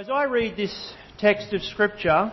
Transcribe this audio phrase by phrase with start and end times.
[0.00, 2.32] as I read this text of Scripture,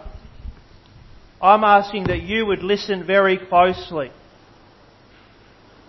[1.42, 4.10] I'm asking that you would listen very closely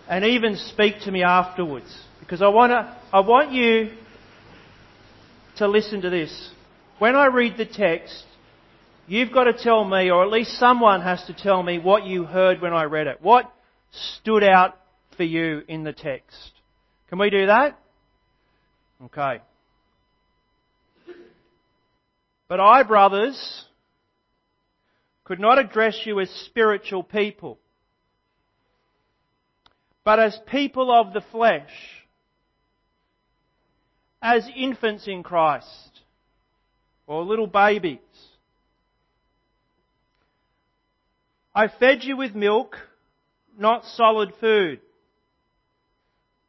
[0.08, 1.86] and even speak to me afterwards
[2.18, 3.92] because I want to, I want you
[5.58, 6.50] to listen to this.
[6.98, 8.24] When I read the text,
[9.06, 12.24] you've got to tell me, or at least someone has to tell me what you
[12.24, 13.22] heard when I read it.
[13.22, 13.54] What
[14.16, 14.76] stood out
[15.16, 16.50] for you in the text?
[17.08, 17.78] Can we do that?
[19.04, 19.42] Okay.
[22.48, 23.66] But I, brothers,
[25.24, 27.58] could not address you as spiritual people,
[30.02, 31.70] but as people of the flesh,
[34.22, 36.00] as infants in Christ,
[37.06, 37.98] or little babies.
[41.54, 42.76] I fed you with milk,
[43.58, 44.80] not solid food,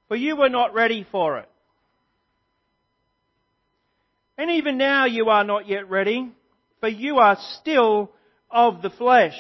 [0.08, 1.49] for you were not ready for it.
[4.40, 6.32] And even now you are not yet ready,
[6.80, 8.10] for you are still
[8.50, 9.38] of the flesh.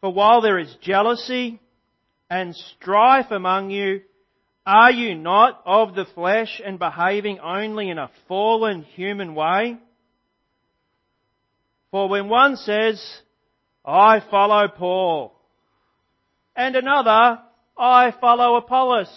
[0.00, 1.60] For while there is jealousy
[2.28, 4.00] and strife among you,
[4.66, 9.78] are you not of the flesh and behaving only in a fallen human way?
[11.92, 13.00] For when one says,
[13.84, 15.40] I follow Paul,
[16.56, 17.42] and another,
[17.78, 19.08] I follow Apollos,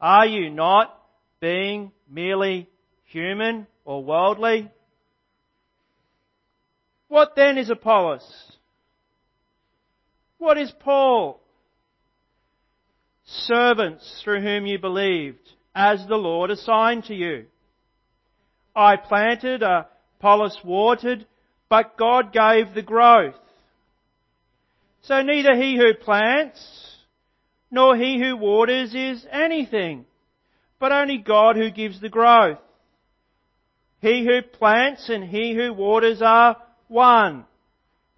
[0.00, 0.96] are you not
[1.40, 2.68] being merely
[3.04, 4.70] human or worldly?
[7.08, 8.52] What then is Apollos?
[10.38, 11.40] What is Paul?
[13.24, 17.46] Servants through whom you believed, as the Lord assigned to you.
[18.74, 19.84] I planted, uh,
[20.18, 21.26] Apollos watered,
[21.68, 23.34] but God gave the growth.
[25.02, 26.96] So neither he who plants,
[27.70, 30.04] nor he who waters is anything,
[30.80, 32.58] but only God who gives the growth.
[34.00, 36.56] He who plants and he who waters are
[36.88, 37.44] one,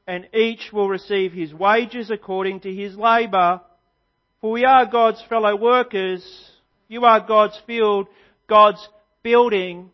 [0.06, 3.60] and each will receive his wages according to his labour.
[4.40, 6.24] For we are God's fellow workers.
[6.88, 8.06] You are God's field,
[8.48, 8.88] God's
[9.22, 9.90] building.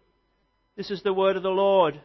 [0.77, 2.01] This is the word of the Lord.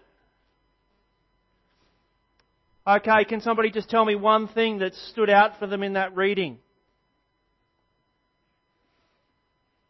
[2.88, 6.16] Okay, can somebody just tell me one thing that stood out for them in that
[6.16, 6.57] reading?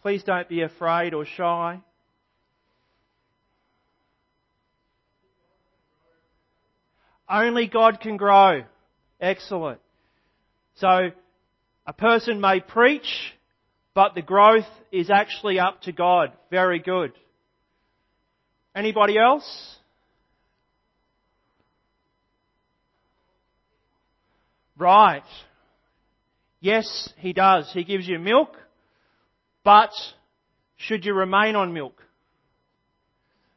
[0.03, 1.80] Please don't be afraid or shy.
[7.30, 8.64] Only God can grow.
[9.22, 9.80] Excellent.
[10.75, 11.12] So,
[11.88, 13.08] a person may preach,
[13.94, 16.34] but the growth is actually up to God.
[16.52, 17.14] Very good.
[18.75, 19.78] Anybody else?
[24.78, 25.24] Right.
[26.59, 27.72] Yes, he does.
[27.72, 28.58] He gives you milk.
[29.63, 29.91] But
[30.75, 32.01] should you remain on milk?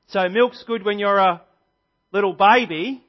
[0.08, 1.42] So milk's good when you're a
[2.12, 3.02] little baby,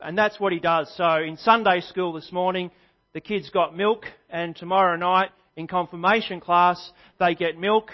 [0.00, 0.92] and that's what he does.
[0.96, 2.70] So in Sunday school this morning,
[3.14, 7.90] the kids got milk, and tomorrow night in confirmation class, they get milk,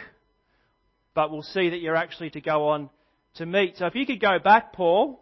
[1.14, 2.91] but we'll see that you're actually to go on
[3.34, 3.76] to meat.
[3.76, 5.20] So if you could go back, Paul,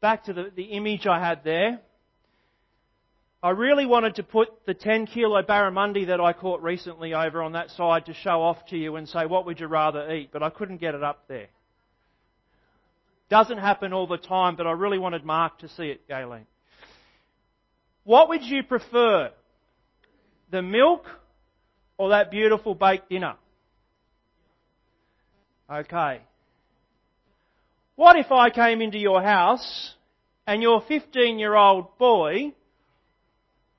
[0.00, 1.80] back to the, the image I had there.
[3.44, 7.52] I really wanted to put the 10 kilo barramundi that I caught recently over on
[7.52, 10.30] that side to show off to you and say, what would you rather eat?
[10.32, 11.48] But I couldn't get it up there.
[13.30, 16.46] Doesn't happen all the time, but I really wanted Mark to see it, Galen.
[18.04, 19.30] What would you prefer?
[20.52, 21.06] The milk
[21.98, 23.34] or that beautiful baked dinner?
[25.68, 26.20] Okay.
[27.96, 29.94] What if I came into your house
[30.46, 32.52] and your 15 year old boy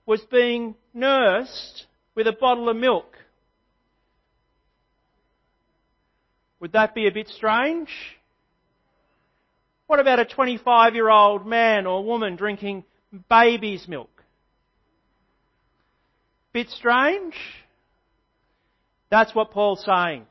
[0.05, 3.17] was being nursed with a bottle of milk.
[6.59, 7.89] Would that be a bit strange?
[9.87, 12.85] What about a 25 year old man or woman drinking
[13.29, 14.09] baby's milk?
[16.53, 17.35] Bit strange?
[19.09, 20.25] That's what Paul's saying.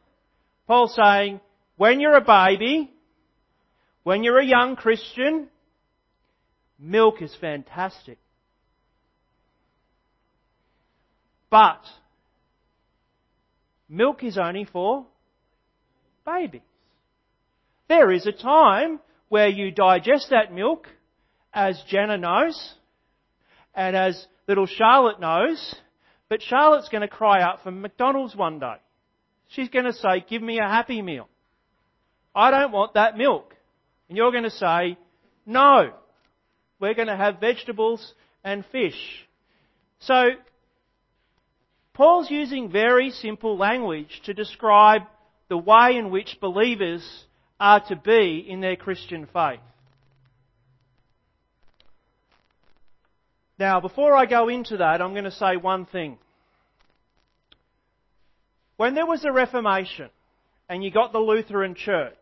[0.67, 1.41] Paul's saying,
[1.77, 2.91] when you're a baby,
[4.05, 5.49] when you're a young Christian,
[6.79, 8.19] milk is fantastic.
[11.53, 11.85] But
[13.87, 15.05] milk is only for
[16.25, 16.63] babies.
[17.91, 20.89] There is a time where you digest that milk,
[21.53, 22.75] as Jenna knows,
[23.75, 25.75] and as little Charlotte knows,
[26.31, 28.77] but Charlotte's going to cry out for McDonald's one day.
[29.49, 31.29] She's going to say, give me a happy meal.
[32.35, 33.55] I don't want that milk.
[34.09, 34.97] And you're going to say,
[35.45, 35.93] no,
[36.81, 38.97] we're going to have vegetables and fish.
[40.01, 40.31] So
[41.95, 45.03] Paul's using very simple language to describe
[45.49, 47.07] the way in which believers
[47.61, 49.61] are to be in their Christian faith.
[53.59, 56.19] Now, before I go into that, I'm going to say one thing.
[58.77, 60.09] When there was a Reformation
[60.69, 62.17] and you got the Lutheran Church,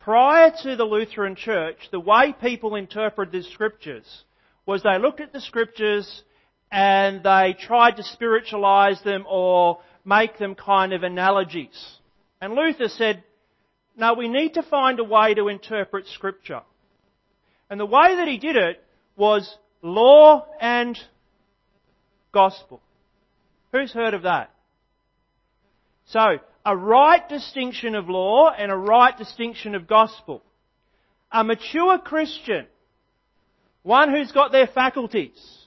[0.00, 4.24] prior to the Lutheran Church, the way people interpreted the Scriptures
[4.64, 6.22] was they looked at the Scriptures
[6.70, 11.98] and they tried to spiritualize them or make them kind of analogies.
[12.40, 13.22] And Luther said,
[13.96, 16.62] no, we need to find a way to interpret Scripture.
[17.68, 18.82] And the way that he did it
[19.16, 20.98] was law and
[22.32, 22.80] gospel.
[23.72, 24.50] Who's heard of that?
[26.06, 30.42] So, a right distinction of law and a right distinction of gospel.
[31.30, 32.66] A mature Christian,
[33.82, 35.59] one who's got their faculties,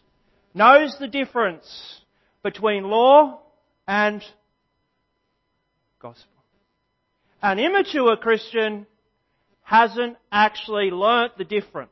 [0.53, 2.01] knows the difference
[2.44, 3.39] between law
[3.88, 4.23] and
[6.00, 6.27] gospel.
[7.41, 8.85] An immature Christian
[9.63, 11.91] hasn't actually learnt the difference.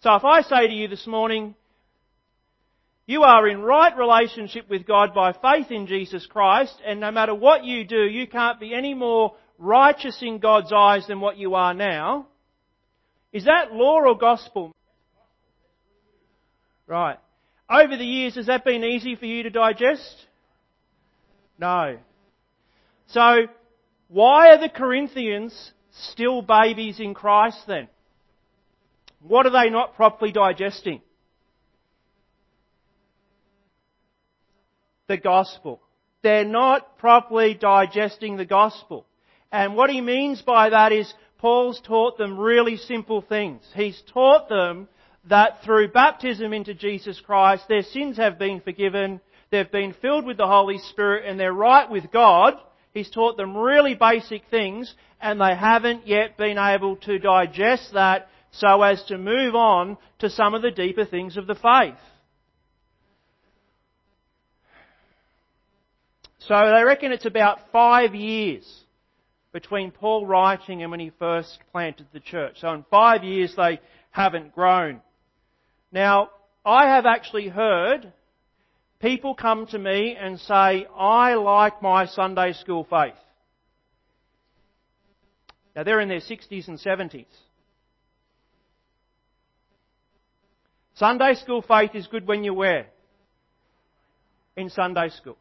[0.00, 1.54] So if I say to you this morning,
[3.06, 7.34] you are in right relationship with God by faith in Jesus Christ, and no matter
[7.34, 11.54] what you do, you can't be any more righteous in God's eyes than what you
[11.54, 12.26] are now.
[13.32, 14.74] Is that law or gospel?
[16.86, 17.18] Right.
[17.68, 20.26] Over the years, has that been easy for you to digest?
[21.58, 21.98] No.
[23.08, 23.46] So,
[24.08, 25.72] why are the Corinthians
[26.10, 27.88] still babies in Christ then?
[29.20, 31.00] What are they not properly digesting?
[35.06, 35.80] the gospel.
[36.22, 39.06] They're not properly digesting the gospel.
[39.52, 43.62] And what he means by that is Paul's taught them really simple things.
[43.74, 44.88] He's taught them
[45.28, 50.36] that through baptism into Jesus Christ, their sins have been forgiven, they've been filled with
[50.36, 52.54] the Holy Spirit, and they're right with God.
[52.92, 58.28] He's taught them really basic things, and they haven't yet been able to digest that
[58.52, 61.98] so as to move on to some of the deeper things of the faith.
[66.38, 68.64] So they reckon it's about five years
[69.52, 72.56] between Paul writing and when he first planted the church.
[72.60, 73.80] So in five years they
[74.10, 75.00] haven't grown.
[75.94, 76.30] Now,
[76.66, 78.12] I have actually heard
[79.00, 83.14] people come to me and say, I like my Sunday school faith.
[85.76, 87.26] Now they're in their 60s and 70s.
[90.96, 92.86] Sunday school faith is good when you're where?
[94.56, 95.38] In Sunday school.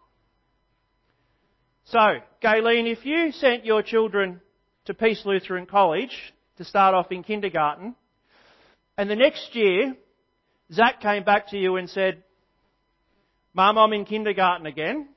[1.85, 1.97] So,
[2.43, 4.39] Gayleen, if you sent your children
[4.85, 6.15] to Peace Lutheran College
[6.57, 7.95] to start off in kindergarten,
[8.99, 9.95] and the next year,
[10.73, 12.23] Zach came back to you and said,
[13.53, 15.09] Mum, I'm in kindergarten again,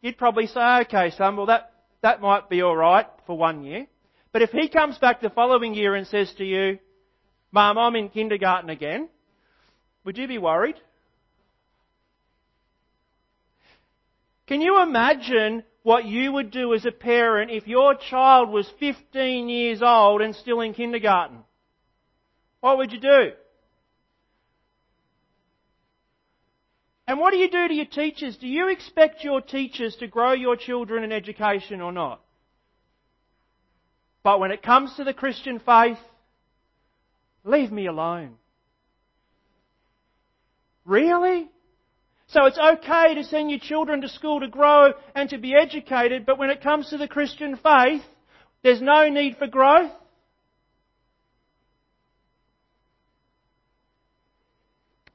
[0.00, 1.72] you'd probably say, okay, son, well that,
[2.02, 3.86] that might be alright for one year.
[4.32, 6.78] But if he comes back the following year and says to you,
[7.52, 9.08] Mum, I'm in kindergarten again,
[10.04, 10.76] would you be worried?
[14.46, 19.48] Can you imagine what you would do as a parent if your child was 15
[19.48, 21.38] years old and still in kindergarten.
[22.60, 23.30] What would you do?
[27.10, 28.36] And what do you do to your teachers?
[28.36, 32.20] Do you expect your teachers to grow your children in education or not?
[34.22, 35.98] But when it comes to the Christian faith,
[37.42, 38.36] leave me alone.
[40.84, 41.50] Really?
[42.28, 46.24] So it's okay to send your children to school to grow and to be educated,
[46.24, 48.02] but when it comes to the Christian faith,
[48.62, 49.90] there's no need for growth.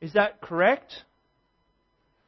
[0.02, 0.94] Is that correct?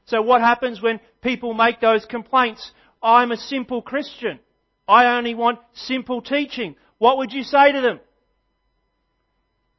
[0.08, 2.72] So what happens when people make those complaints?
[3.04, 4.40] I'm a simple Christian.
[4.88, 6.76] I only want simple teaching.
[6.98, 8.00] What would you say to them?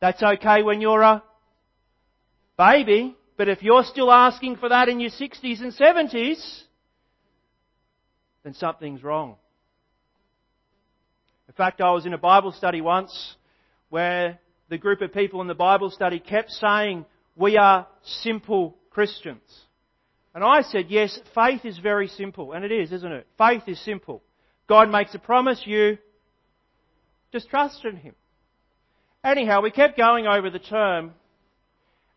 [0.01, 1.23] That's okay when you're a
[2.57, 3.17] baby.
[3.39, 6.63] But if you're still asking for that in your 60s and 70s,
[8.45, 9.37] then something's wrong.
[11.49, 13.37] In fact, I was in a Bible study once
[13.89, 19.41] where the group of people in the Bible study kept saying, we are simple Christians.
[20.35, 22.53] And I said, yes, faith is very simple.
[22.53, 23.27] And it is, isn't it?
[23.37, 24.23] Faith is simple.
[24.69, 25.99] God makes a promise, you
[27.33, 28.15] just trust in Him.
[29.25, 31.13] Anyhow, we kept going over the term.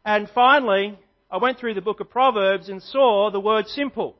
[0.06, 0.98] And finally,
[1.30, 4.16] I went through the book of Proverbs and saw the word simple.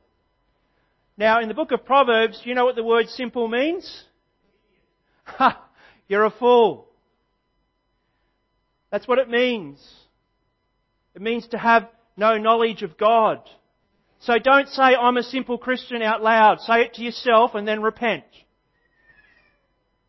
[1.16, 4.04] Now, in the book of Proverbs, do you know what the word simple means?
[5.24, 5.62] Ha!
[6.08, 6.88] You're a fool.
[8.90, 9.82] That's what it means.
[11.14, 13.40] It means to have no knowledge of God.
[14.22, 16.60] So don't say, I'm a simple Christian out loud.
[16.60, 18.24] Say it to yourself and then repent.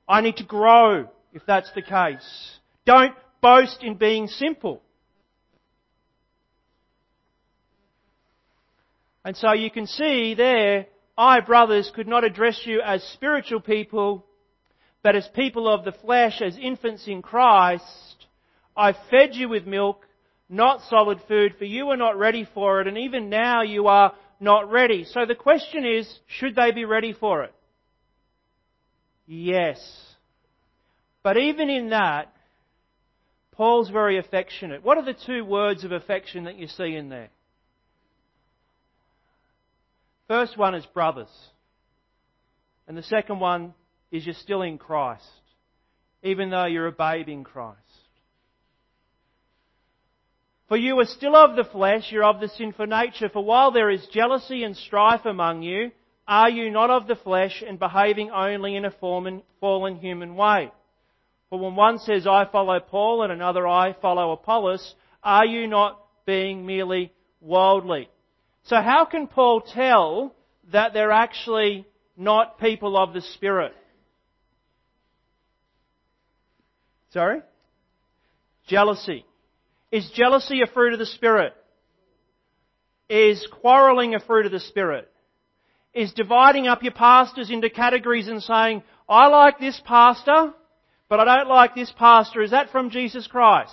[0.08, 2.60] I need to grow if that's the case.
[2.86, 4.84] Don't boast in being simple.
[9.26, 14.28] And so you can see there, I, brothers, could not address you as spiritual people,
[15.02, 18.28] but as people of the flesh, as infants in Christ.
[18.78, 20.06] I fed you with milk,
[20.50, 24.14] not solid food, for you were not ready for it, and even now you are
[24.40, 25.06] not ready.
[25.06, 27.54] So the question is, should they be ready for it?
[29.26, 29.80] Yes.
[31.24, 32.34] But even in that,
[33.54, 34.84] Paul's very affectionate.
[34.84, 37.30] What are the two words of affection that you see in there?
[40.28, 41.30] First one is brothers.
[42.88, 43.74] And the second one
[44.12, 45.24] is you're still in Christ,
[46.22, 47.78] even though you're a babe in Christ.
[50.74, 53.30] For you are still of the flesh, you're of the sinful nature.
[53.30, 55.92] For while there is jealousy and strife among you,
[56.28, 60.72] are you not of the flesh and behaving only in a fallen human way?
[61.52, 66.04] For when one says, I follow Paul, and another, I follow Apollos, are you not
[66.26, 68.10] being merely worldly?
[68.64, 70.34] So how can Paul tell
[70.72, 71.86] that they're actually
[72.18, 73.76] not people of the Spirit?
[77.12, 77.42] Sorry?
[78.66, 79.24] Jealousy.
[79.94, 81.54] Is jealousy a fruit of the Spirit?
[83.08, 85.08] Is quarreling a fruit of the Spirit?
[85.94, 90.54] Is dividing up your pastors into categories and saying, I like this pastor,
[91.10, 92.42] but I don't like this pastor.
[92.42, 93.72] Is that from Jesus Christ?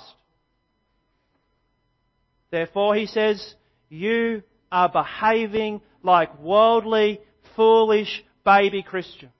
[2.50, 3.54] Therefore, he says,
[3.88, 7.20] you are behaving like worldly,
[7.56, 9.32] foolish, baby Christians.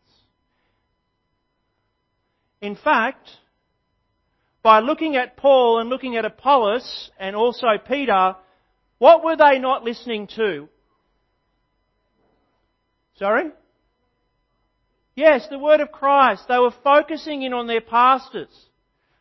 [2.62, 3.28] In fact,
[4.62, 8.37] by looking at Paul and looking at Apollos and also Peter,
[8.99, 10.69] what were they not listening to?
[13.17, 13.50] Sorry?
[15.14, 16.45] Yes, the word of Christ.
[16.49, 18.49] They were focusing in on their pastors.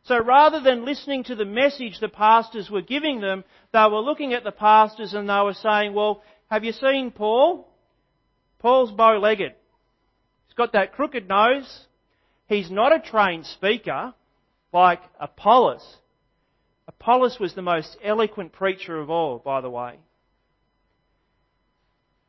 [0.04, 3.44] So rather than listening to the message the pastors were giving them,
[3.74, 7.68] they were looking at the pastors and they were saying, well, have you seen Paul?
[8.60, 9.54] Paul's bow-legged.
[10.48, 11.86] He's got that crooked nose.
[12.48, 14.14] He's not a trained speaker
[14.72, 15.98] like Apollos.
[16.88, 20.00] Apollos was the most eloquent preacher of all, by the way.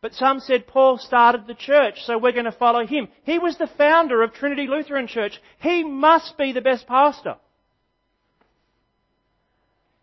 [0.02, 3.09] But some said Paul started the church, so we're going to follow him.
[3.25, 5.38] He was the founder of Trinity Lutheran Church.
[5.61, 7.37] He must be the best pastor.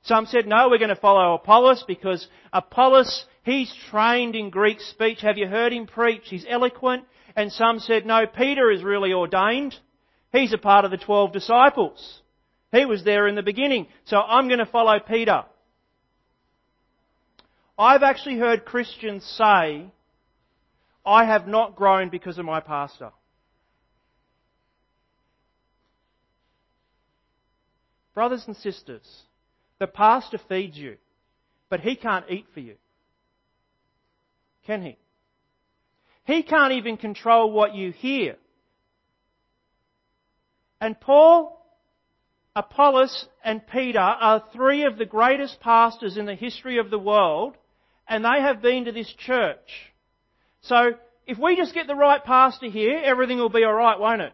[0.03, 5.22] Some said, no, we're going to follow Apollos because Apollos, he's trained in Greek speech.
[5.22, 6.22] Have you heard him preach?
[6.25, 7.03] He's eloquent.
[7.36, 9.75] And some said, no, Peter is really ordained.
[10.32, 12.22] He's a part of the twelve disciples.
[12.71, 13.88] He was there in the beginning.
[14.05, 15.45] So I'm going to follow Peter.
[17.77, 19.86] I've actually heard Christians say,
[21.05, 23.12] I have not grown because of my pastor.
[28.13, 29.07] Brothers and sisters,
[29.79, 30.97] the pastor feeds you,
[31.69, 32.75] but he can't eat for you.
[34.65, 34.97] Can he?
[36.25, 38.36] He can't even control what you hear.
[40.81, 41.63] And Paul,
[42.58, 47.56] Apollos, and Peter are three of the greatest pastors in the history of the world
[48.08, 49.94] and they have been to this church.
[50.62, 50.94] So,
[51.28, 54.34] if we just get the right pastor here, everything will be alright, won't it?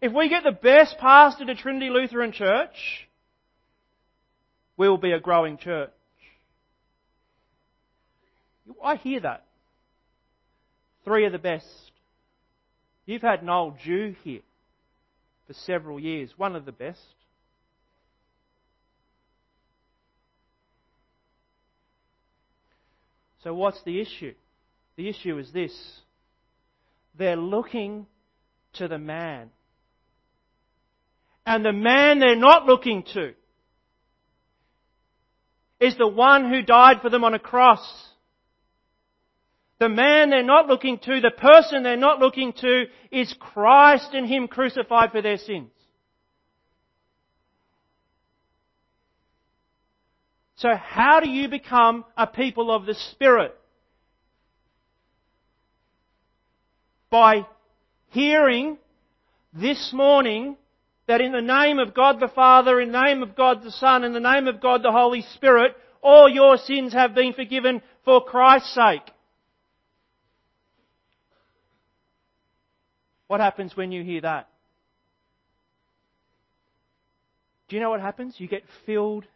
[0.00, 3.06] If we get the best pastor to Trinity Lutheran Church,
[4.76, 5.90] we will be a growing church.
[8.82, 9.44] I hear that.
[11.04, 11.66] Three of the best.
[13.06, 14.40] You've had Noel Jew here
[15.48, 17.00] for several years, one of the best.
[23.42, 24.34] So what's the issue?
[24.96, 25.72] The issue is this.
[27.16, 28.06] They're looking
[28.74, 29.48] to the man.
[31.46, 33.32] And the man they're not looking to
[35.80, 38.07] is the one who died for them on a cross.
[39.78, 44.26] The man they're not looking to, the person they're not looking to is Christ and
[44.26, 45.70] Him crucified for their sins.
[50.56, 53.54] So how do you become a people of the Spirit?
[57.10, 57.46] By
[58.08, 58.78] hearing
[59.52, 60.56] this morning
[61.06, 64.02] that in the name of God the Father, in the name of God the Son,
[64.02, 68.24] in the name of God the Holy Spirit, all your sins have been forgiven for
[68.24, 69.14] Christ's sake.
[73.28, 74.48] What happens when you hear that?
[77.68, 78.34] Do you know what happens?
[78.38, 79.26] You get filled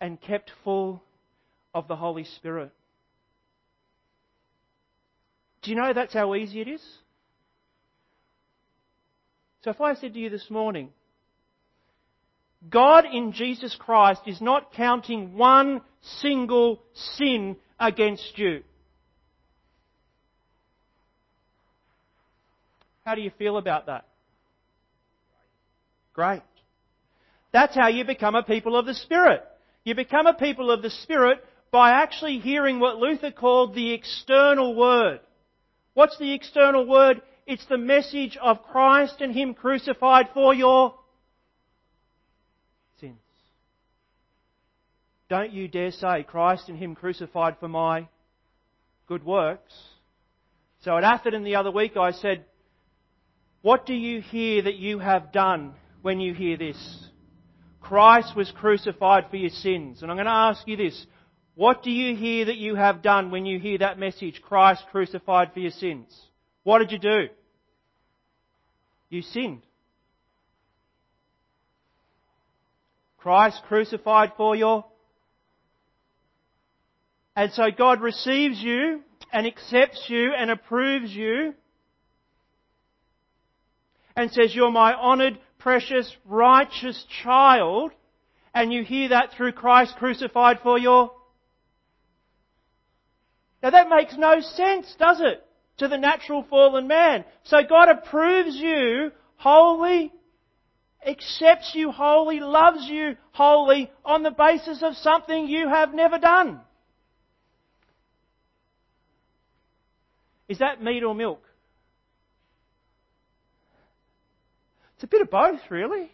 [0.00, 1.02] and kept full
[1.74, 2.72] of the Holy Spirit.
[5.62, 6.82] Do you know that's how easy it is?
[9.62, 10.90] So if I said to you this morning,
[12.68, 18.62] God in Jesus Christ is not counting one single sin against you.
[23.04, 24.06] How do you feel about that?
[26.14, 26.42] Great.
[27.52, 29.42] That's how you become a people of the Spirit.
[29.84, 34.74] You become a people of the Spirit by actually hearing what Luther called the external
[34.74, 35.20] word.
[35.92, 37.20] What's the external word?
[37.46, 40.94] It's the message of Christ and Him crucified for your
[43.00, 43.18] sins.
[45.28, 48.08] Don't you dare say Christ and Him crucified for my
[49.06, 49.74] good works.
[50.82, 52.44] So at Atherton the other week I said,
[53.64, 56.76] what do you hear that you have done when you hear this?
[57.80, 60.02] Christ was crucified for your sins.
[60.02, 61.06] And I'm going to ask you this.
[61.54, 65.54] What do you hear that you have done when you hear that message, Christ crucified
[65.54, 66.14] for your sins?
[66.62, 67.28] What did you do?
[69.08, 69.62] You sinned.
[73.16, 74.84] Christ crucified for your.
[77.34, 79.00] And so God receives you
[79.32, 81.54] and accepts you and approves you
[84.16, 87.92] and says, You're my honoured, precious, righteous child.
[88.54, 91.12] And you hear that through Christ crucified for your.
[93.62, 95.44] Now that makes no sense, does it?
[95.78, 97.24] To the natural fallen man.
[97.44, 100.12] So God approves you wholly,
[101.04, 106.60] accepts you wholly, loves you wholly on the basis of something you have never done.
[110.48, 111.42] Is that meat or milk?
[115.04, 116.10] It's a bit of both, really.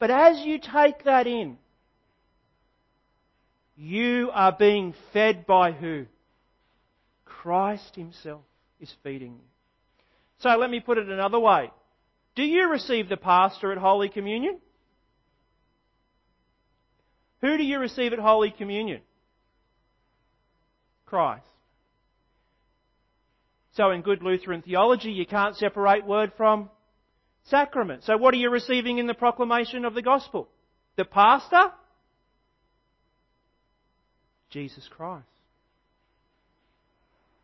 [0.00, 1.56] But as you take that in,
[3.76, 6.06] you are being fed by who?
[7.24, 8.42] Christ Himself
[8.80, 9.44] is feeding you.
[10.38, 11.70] So let me put it another way.
[12.34, 14.58] Do you receive the pastor at Holy Communion?
[17.40, 19.00] Who do you receive at Holy Communion?
[21.04, 21.46] Christ.
[23.74, 26.68] So in good Lutheran theology, you can't separate word from
[27.48, 28.04] sacrament.
[28.04, 30.48] So what are you receiving in the proclamation of the gospel?
[30.96, 31.72] The pastor?
[34.50, 35.26] Jesus Christ.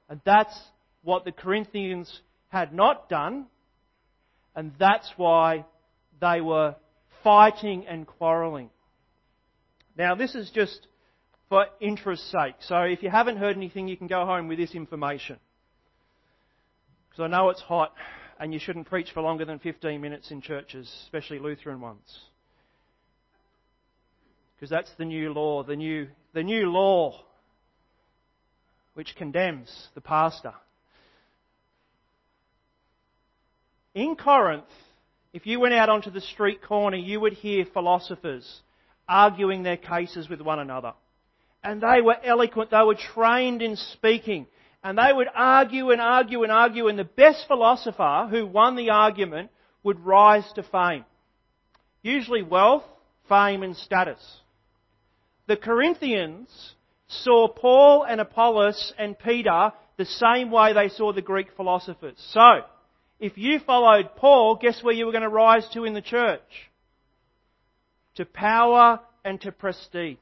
[0.08, 0.58] And that's
[1.02, 3.46] what the Corinthians had not done,
[4.54, 5.64] and that's why
[6.20, 6.76] they were
[7.24, 8.70] fighting and quarrelling.
[9.96, 10.86] Now, this is just
[11.48, 12.54] for interest's sake.
[12.60, 15.38] So, if you haven't heard anything, you can go home with this information.
[17.08, 17.92] Because I know it's hot
[18.42, 22.18] and you shouldn't preach for longer than 15 minutes in churches, especially Lutheran ones.
[24.56, 27.20] Because that's the new law, the new, the new law
[28.94, 30.54] which condemns the pastor.
[33.94, 34.64] In Corinth,
[35.32, 38.62] if you went out onto the street corner, you would hear philosophers
[39.08, 40.94] arguing their cases with one another.
[41.62, 44.48] And they were eloquent, they were trained in speaking.
[44.84, 48.90] And they would argue and argue and argue, and the best philosopher who won the
[48.90, 49.50] argument
[49.84, 51.04] would rise to fame.
[52.02, 52.84] Usually wealth,
[53.28, 54.20] fame, and status.
[55.46, 56.74] The Corinthians
[57.08, 62.16] saw Paul and Apollos and Peter the same way they saw the Greek philosophers.
[62.32, 62.62] So,
[63.20, 66.40] if you followed Paul, guess where you were going to rise to in the church?
[68.16, 70.16] To power and to prestige.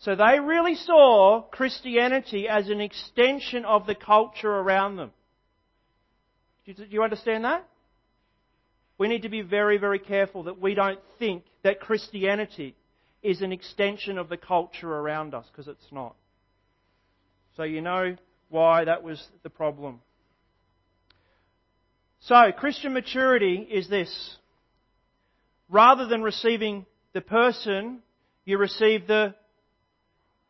[0.00, 5.10] So they really saw Christianity as an extension of the culture around them.
[6.66, 7.66] Do you understand that?
[8.96, 12.74] We need to be very, very careful that we don't think that Christianity
[13.22, 16.14] is an extension of the culture around us, because it's not.
[17.56, 18.16] So you know
[18.48, 20.00] why that was the problem.
[22.20, 24.36] So, Christian maturity is this.
[25.68, 28.00] Rather than receiving the person,
[28.44, 29.34] you receive the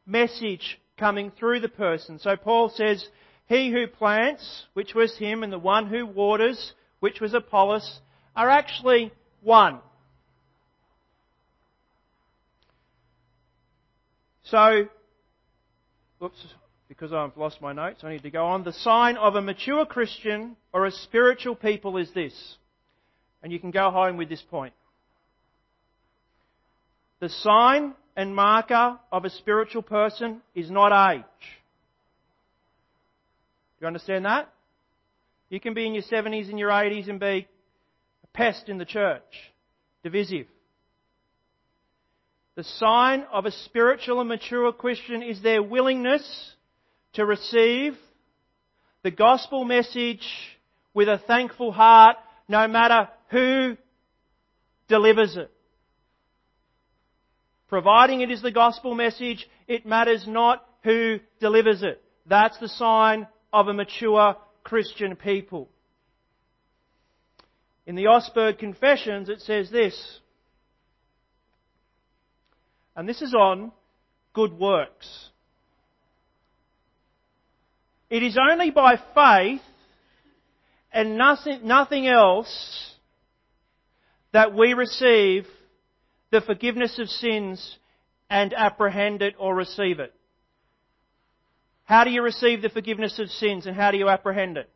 [0.08, 2.18] message coming through the person.
[2.18, 3.06] So Paul says,
[3.46, 8.00] He who plants, which was him, and the one who waters, which was Apollos,
[8.34, 9.78] are actually one.
[14.44, 14.88] So,
[16.18, 16.38] whoops,
[16.88, 18.64] because I've lost my notes, I need to go on.
[18.64, 22.56] The sign of a mature Christian or a spiritual people is this.
[23.42, 24.72] And you can go home with this point.
[27.20, 31.22] The sign and marker of a spiritual person is not age.
[33.78, 34.52] Do you understand that?
[35.50, 37.46] You can be in your 70s and your 80s and be
[38.24, 39.22] a pest in the church,
[40.02, 40.48] divisive.
[42.56, 46.56] The sign of a spiritual and mature Christian is their willingness
[47.12, 47.96] to receive
[49.04, 50.26] the gospel message
[50.92, 52.16] with a thankful heart,
[52.48, 53.76] no matter who
[54.88, 55.52] delivers it.
[57.68, 62.02] Providing it is the gospel message, it matters not who delivers it.
[62.26, 65.68] That's the sign of a mature Christian people.
[67.86, 70.20] In the Augsburg Confessions, it says this,
[72.96, 73.72] and this is on
[74.32, 75.30] good works.
[78.10, 79.60] It is only by faith
[80.92, 82.94] and nothing, nothing else
[84.32, 85.46] that we receive
[86.30, 87.78] the forgiveness of sins
[88.30, 90.12] and apprehend it or receive it.
[91.84, 94.68] How do you receive the forgiveness of sins and how do you apprehend it?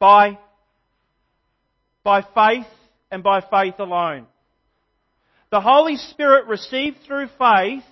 [0.00, 0.38] By,
[2.02, 2.66] by faith
[3.10, 4.26] and by faith alone.
[5.50, 7.84] The Holy Spirit received through faith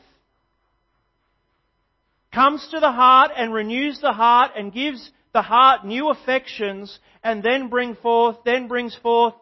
[2.32, 7.44] comes to the heart and renews the heart and gives the heart new affections and
[7.44, 9.34] then bring forth, then brings forth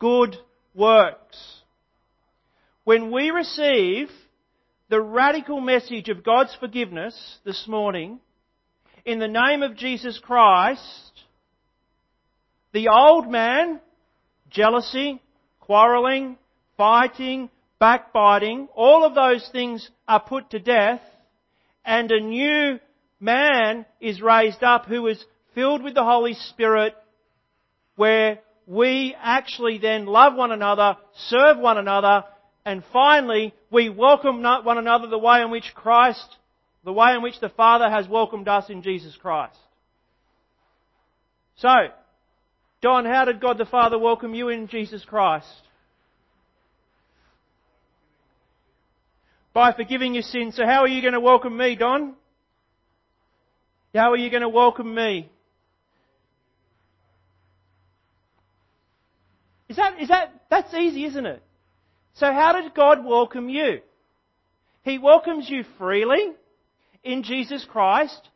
[0.00, 0.36] good
[0.74, 1.59] works.
[2.90, 4.10] When we receive
[4.88, 8.18] the radical message of God's forgiveness this morning,
[9.04, 11.12] in the name of Jesus Christ,
[12.72, 13.78] the old man,
[14.50, 15.22] jealousy,
[15.60, 16.36] quarreling,
[16.76, 17.48] fighting,
[17.78, 21.00] backbiting, all of those things are put to death,
[21.84, 22.80] and a new
[23.20, 25.24] man is raised up who is
[25.54, 26.96] filled with the Holy Spirit,
[27.94, 30.96] where we actually then love one another,
[31.28, 32.24] serve one another,
[32.70, 36.36] and finally, we welcome one another the way in which Christ,
[36.84, 39.58] the way in which the Father has welcomed us in Jesus Christ.
[41.56, 41.88] So,
[42.80, 45.48] Don, how did God the Father welcome you in Jesus Christ?
[49.52, 50.54] By forgiving your sins.
[50.54, 52.14] So how are you going to welcome me, Don?
[53.92, 55.28] How are you going to welcome me?
[59.68, 61.42] Is that, is that, that's easy, isn't it?
[62.14, 63.80] So how did God welcome you?
[64.82, 66.32] He welcomes you freely
[67.02, 68.28] in Jesus Christ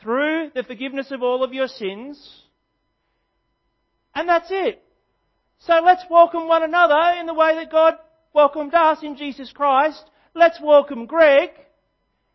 [0.00, 2.42] through the forgiveness of all of your sins.
[4.14, 4.82] And that's it.
[5.60, 7.94] So let's welcome one another in the way that God
[8.32, 10.04] welcomed us in Jesus Christ.
[10.34, 11.50] Let's welcome Greg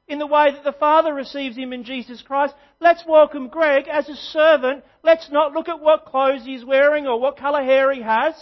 [0.08, 2.54] in the way that the Father receives him in Jesus Christ.
[2.82, 4.84] Let's welcome Greg as a servant.
[5.04, 8.36] Let's not look at what clothes he's wearing or what colour hair he has.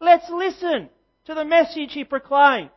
[0.00, 0.88] Let's listen
[1.26, 2.70] to the message he proclaims.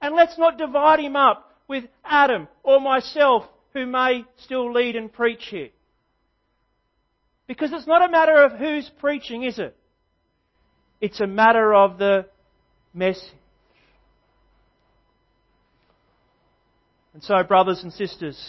[0.00, 3.44] And let's not divide him up with Adam or myself
[3.74, 5.68] who may still lead and preach here.
[7.46, 9.76] Because it's not a matter of who's preaching, is it?
[11.00, 12.26] It's a matter of the
[12.94, 13.32] message.
[17.12, 18.40] And so, brothers and sisters,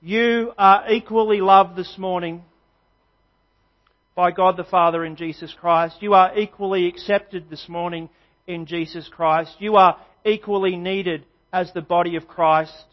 [0.00, 2.42] you are equally loved this morning
[4.18, 5.98] by God the Father in Jesus Christ.
[6.00, 8.10] You are equally accepted this morning
[8.48, 9.54] in Jesus Christ.
[9.60, 12.84] You are equally needed as the body of Christ.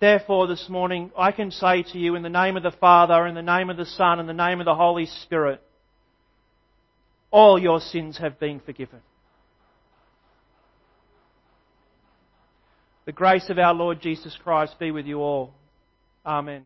[0.00, 3.34] Therefore, this morning, I can say to you in the name of the Father, in
[3.34, 5.62] the name of the Son, in the name of the Holy Spirit,
[7.30, 9.00] all your sins have been forgiven.
[13.06, 15.54] The grace of our Lord Jesus Christ be with you all.
[16.26, 16.62] Amen.